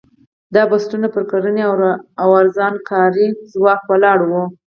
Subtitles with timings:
[0.53, 1.63] دا بنسټونه پر کرنې
[2.21, 4.43] او ارزانه کاري ځواک ولاړ وو.